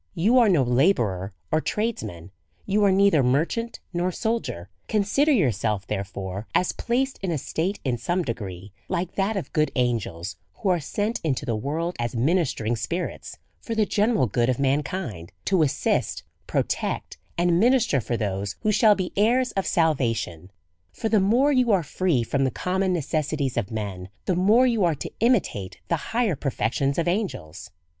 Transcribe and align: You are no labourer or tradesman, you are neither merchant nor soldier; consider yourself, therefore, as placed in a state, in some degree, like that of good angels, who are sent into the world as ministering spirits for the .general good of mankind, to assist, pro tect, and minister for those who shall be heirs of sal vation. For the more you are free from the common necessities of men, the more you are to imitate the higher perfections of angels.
You 0.15 0.39
are 0.39 0.49
no 0.49 0.63
labourer 0.63 1.31
or 1.51 1.61
tradesman, 1.61 2.31
you 2.65 2.83
are 2.83 2.91
neither 2.91 3.21
merchant 3.21 3.79
nor 3.93 4.11
soldier; 4.11 4.67
consider 4.87 5.31
yourself, 5.31 5.85
therefore, 5.85 6.47
as 6.55 6.71
placed 6.71 7.19
in 7.21 7.29
a 7.29 7.37
state, 7.37 7.79
in 7.83 7.99
some 7.99 8.23
degree, 8.23 8.73
like 8.89 9.13
that 9.13 9.37
of 9.37 9.53
good 9.53 9.71
angels, 9.75 10.37
who 10.55 10.69
are 10.69 10.79
sent 10.79 11.21
into 11.23 11.45
the 11.45 11.55
world 11.55 11.95
as 11.99 12.15
ministering 12.15 12.75
spirits 12.75 13.37
for 13.59 13.75
the 13.75 13.85
.general 13.85 14.25
good 14.25 14.49
of 14.49 14.57
mankind, 14.57 15.33
to 15.45 15.61
assist, 15.61 16.23
pro 16.47 16.63
tect, 16.63 17.17
and 17.37 17.59
minister 17.59 18.01
for 18.01 18.17
those 18.17 18.55
who 18.61 18.71
shall 18.71 18.95
be 18.95 19.13
heirs 19.15 19.51
of 19.51 19.67
sal 19.67 19.93
vation. 19.93 20.49
For 20.91 21.09
the 21.09 21.19
more 21.19 21.51
you 21.51 21.71
are 21.71 21.83
free 21.83 22.23
from 22.23 22.43
the 22.43 22.49
common 22.49 22.91
necessities 22.91 23.55
of 23.55 23.69
men, 23.69 24.09
the 24.25 24.35
more 24.35 24.65
you 24.65 24.83
are 24.83 24.95
to 24.95 25.11
imitate 25.19 25.77
the 25.89 25.97
higher 26.09 26.35
perfections 26.35 26.97
of 26.97 27.07
angels. 27.07 27.69